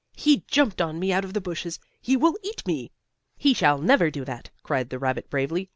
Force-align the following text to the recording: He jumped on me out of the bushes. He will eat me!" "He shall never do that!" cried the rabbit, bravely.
He 0.17 0.43
jumped 0.47 0.81
on 0.81 0.99
me 0.99 1.13
out 1.13 1.23
of 1.23 1.35
the 1.35 1.39
bushes. 1.41 1.79
He 2.01 2.17
will 2.17 2.35
eat 2.41 2.65
me!" 2.65 2.91
"He 3.37 3.53
shall 3.53 3.77
never 3.77 4.09
do 4.09 4.25
that!" 4.25 4.49
cried 4.63 4.89
the 4.89 4.97
rabbit, 4.97 5.29
bravely. 5.29 5.69